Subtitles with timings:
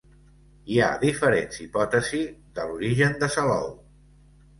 [0.69, 3.69] Hi ha diferents hipòtesis de l'origen de Salou.